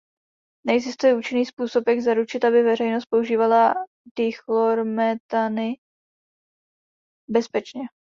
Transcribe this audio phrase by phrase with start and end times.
[0.67, 3.73] Neexistuje účinný způsob jak zaručit, aby veřejnost používala
[4.17, 5.77] dichlormethany
[7.29, 7.81] bezpečně.